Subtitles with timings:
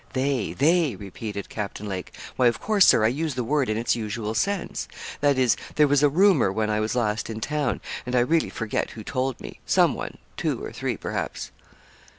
[0.13, 2.11] 'They they,' repeated Captain Lake.
[2.35, 4.87] 'Why, of course, Sir, I use the word in its usual sense
[5.19, 8.49] that is, there was a rumour when I was last in town, and I really
[8.49, 9.59] forget who told me.
[9.67, 11.51] Some one, two, or three, perhaps.'